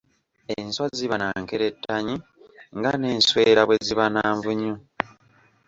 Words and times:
Enswa 0.55 0.85
ziba 0.97 1.15
na 1.21 1.29
nkerettanyi 1.41 2.15
nga 2.77 2.91
n'enswera 2.95 3.61
bwe 3.67 3.77
ziba 3.85 4.05
na 4.13 4.23
nvunyu. 4.35 4.73